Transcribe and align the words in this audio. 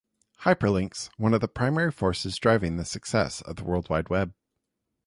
Hyperlinks, 0.39 1.11
one 1.17 1.31
of 1.31 1.41
the 1.41 1.47
primary 1.47 1.91
forces 1.91 2.37
driving 2.39 2.75
the 2.75 2.85
success 2.85 3.41
of 3.43 3.57
the 3.57 3.63
World 3.63 3.87
Wide 3.87 4.09
Web. 4.09 4.33